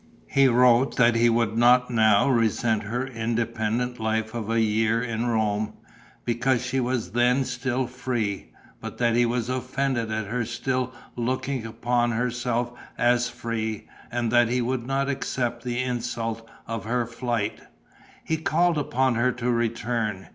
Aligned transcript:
He 0.31 0.47
wrote 0.47 0.97
that 0.97 1.13
he 1.13 1.29
would 1.29 1.55
not 1.55 1.91
now 1.91 2.27
resent 2.27 2.81
her 2.81 3.05
independent 3.05 3.99
life 3.99 4.33
of 4.33 4.49
a 4.49 4.59
year 4.59 4.99
in 5.03 5.27
Rome, 5.27 5.73
because 6.25 6.65
she 6.65 6.79
was 6.79 7.11
then 7.11 7.45
still 7.45 7.85
free, 7.85 8.49
but 8.79 8.97
that 8.97 9.15
he 9.15 9.27
was 9.27 9.47
offended 9.47 10.11
at 10.11 10.25
her 10.25 10.43
still 10.43 10.91
looking 11.15 11.67
upon 11.67 12.09
herself 12.13 12.71
as 12.97 13.29
free 13.29 13.87
and 14.11 14.31
that 14.31 14.49
he 14.49 14.59
would 14.59 14.87
not 14.87 15.07
accept 15.07 15.63
the 15.63 15.79
insult 15.83 16.49
of 16.65 16.85
her 16.85 17.05
flight. 17.05 17.61
He 18.23 18.37
called 18.37 18.79
upon 18.79 19.13
her 19.13 19.31
to 19.33 19.51
return. 19.51 20.29